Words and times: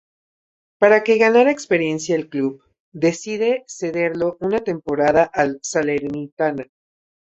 Para 0.79 1.03
que 1.03 1.19
ganara 1.19 1.51
experiencia 1.51 2.15
el 2.15 2.27
club 2.27 2.63
decide 2.91 3.63
cederlo 3.67 4.35
una 4.39 4.63
temporada 4.63 5.25
al 5.25 5.59
Salernitana. 5.61 6.65